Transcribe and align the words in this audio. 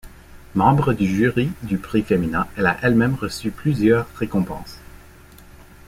Membre 0.55 0.93
du 0.93 1.05
jury 1.05 1.51
du 1.61 1.77
prix 1.77 2.01
Femina, 2.01 2.47
elle 2.57 2.65
a 2.65 2.75
elle-même 2.81 3.13
reçu 3.13 3.51
plusieurs 3.51 4.07
récompenses. 4.15 4.79